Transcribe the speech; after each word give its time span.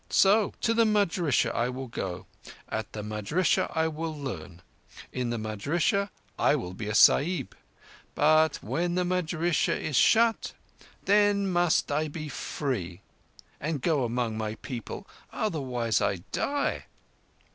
So! 0.09 0.55
To 0.61 0.73
the 0.73 0.83
madrissah 0.83 1.53
I 1.55 1.69
will 1.69 1.85
go. 1.85 2.25
At 2.67 2.91
the 2.91 3.03
madrissah 3.03 3.71
I 3.71 3.87
will 3.87 4.15
learn. 4.15 4.63
In 5.13 5.29
the 5.29 5.37
madrissah 5.37 6.09
I 6.39 6.55
will 6.55 6.73
be 6.73 6.87
a 6.87 6.95
Sahib. 6.95 7.53
But 8.15 8.63
when 8.63 8.95
the 8.95 9.05
madrissah 9.05 9.79
is 9.79 9.95
shut, 9.95 10.53
then 11.05 11.45
must 11.51 11.91
I 11.91 12.07
be 12.07 12.29
free 12.29 13.01
and 13.59 13.79
go 13.79 14.03
among 14.03 14.39
my 14.39 14.55
people. 14.55 15.07
Otherwise 15.31 16.01
I 16.01 16.15
die!" 16.31 16.87